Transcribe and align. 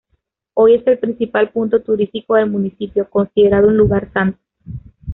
Hoy 0.55 0.73
es 0.73 0.87
el 0.87 0.97
principal 0.97 1.51
punto 1.51 1.79
turístico 1.83 2.33
del 2.33 2.49
municipio, 2.49 3.07
considerado 3.07 3.67
un 3.67 3.77
lugar 3.77 4.11
santo. 4.11 4.39